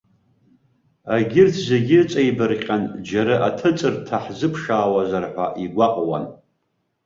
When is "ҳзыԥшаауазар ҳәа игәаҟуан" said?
4.23-6.25